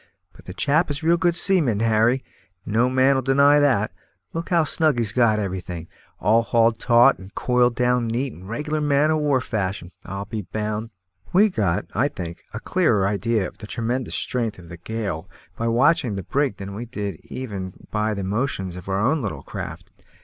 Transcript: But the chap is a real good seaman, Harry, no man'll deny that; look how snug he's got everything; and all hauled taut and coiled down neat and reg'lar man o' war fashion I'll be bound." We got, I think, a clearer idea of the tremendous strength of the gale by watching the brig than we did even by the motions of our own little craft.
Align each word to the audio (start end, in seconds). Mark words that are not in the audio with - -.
But 0.33 0.45
the 0.45 0.53
chap 0.55 0.89
is 0.89 1.03
a 1.03 1.05
real 1.05 1.15
good 1.17 1.35
seaman, 1.35 1.79
Harry, 1.79 2.23
no 2.65 2.89
man'll 2.89 3.21
deny 3.21 3.59
that; 3.59 3.91
look 4.33 4.49
how 4.49 4.63
snug 4.63 4.97
he's 4.97 5.11
got 5.11 5.37
everything; 5.37 5.81
and 5.81 5.87
all 6.19 6.41
hauled 6.41 6.79
taut 6.79 7.19
and 7.19 7.35
coiled 7.35 7.75
down 7.75 8.07
neat 8.07 8.33
and 8.33 8.49
reg'lar 8.49 8.81
man 8.81 9.11
o' 9.11 9.17
war 9.17 9.39
fashion 9.39 9.91
I'll 10.03 10.25
be 10.25 10.41
bound." 10.41 10.89
We 11.33 11.49
got, 11.49 11.85
I 11.93 12.07
think, 12.07 12.45
a 12.51 12.59
clearer 12.59 13.07
idea 13.07 13.47
of 13.47 13.59
the 13.59 13.67
tremendous 13.67 14.15
strength 14.15 14.57
of 14.57 14.69
the 14.69 14.77
gale 14.77 15.29
by 15.55 15.67
watching 15.67 16.15
the 16.15 16.23
brig 16.23 16.57
than 16.57 16.73
we 16.73 16.85
did 16.85 17.19
even 17.25 17.85
by 17.91 18.15
the 18.15 18.23
motions 18.23 18.75
of 18.75 18.89
our 18.89 18.99
own 18.99 19.21
little 19.21 19.43
craft. 19.43 19.91